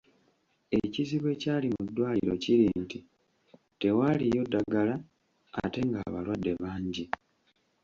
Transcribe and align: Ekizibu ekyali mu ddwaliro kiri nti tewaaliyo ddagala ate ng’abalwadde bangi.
Ekizibu 0.79 1.27
ekyali 1.35 1.67
mu 1.73 1.81
ddwaliro 1.87 2.33
kiri 2.43 2.65
nti 2.83 2.99
tewaaliyo 3.79 4.41
ddagala 4.47 4.95
ate 5.63 5.79
ng’abalwadde 5.87 6.51
bangi. 6.61 7.05